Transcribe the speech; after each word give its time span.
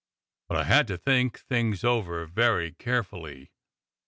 But 0.49 0.57
I 0.57 0.63
had 0.63 0.87
to 0.87 0.97
think 0.97 1.37
things 1.37 1.83
over 1.83 2.25
very 2.25 2.71
carefully. 2.71 3.51